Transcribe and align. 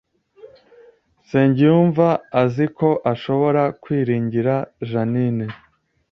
Nsengiyumva 1.23 2.07
azi 2.41 2.65
ko 2.77 2.89
ashobora 3.11 3.63
kwiringira 3.81 4.55
Jeaninne 4.89 5.45